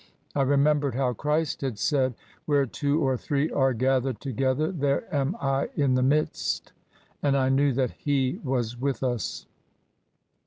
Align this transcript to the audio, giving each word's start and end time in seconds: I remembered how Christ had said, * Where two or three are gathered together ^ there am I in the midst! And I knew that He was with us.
I 0.35 0.41
remembered 0.41 0.95
how 0.95 1.13
Christ 1.13 1.61
had 1.61 1.77
said, 1.77 2.15
* 2.31 2.45
Where 2.47 2.65
two 2.65 2.99
or 3.05 3.17
three 3.17 3.51
are 3.51 3.71
gathered 3.71 4.19
together 4.19 4.73
^ 4.73 4.79
there 4.79 5.03
am 5.15 5.35
I 5.39 5.69
in 5.75 5.93
the 5.93 6.01
midst! 6.01 6.73
And 7.21 7.37
I 7.37 7.49
knew 7.49 7.71
that 7.73 7.91
He 7.91 8.41
was 8.43 8.75
with 8.79 9.03
us. 9.03 9.45